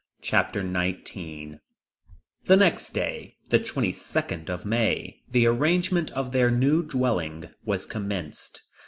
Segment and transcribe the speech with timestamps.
[0.23, 1.59] Chapter 19
[2.45, 8.63] The next day, the 22nd of May, the arrangement of their new dwelling was commenced.